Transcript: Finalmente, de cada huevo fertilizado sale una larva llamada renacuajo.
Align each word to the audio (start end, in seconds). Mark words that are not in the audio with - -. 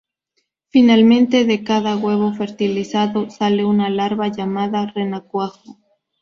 Finalmente, 0.69 1.45
de 1.45 1.63
cada 1.63 1.95
huevo 1.95 2.33
fertilizado 2.33 3.29
sale 3.29 3.63
una 3.65 3.87
larva 3.91 4.29
llamada 4.29 4.87
renacuajo. 4.87 5.77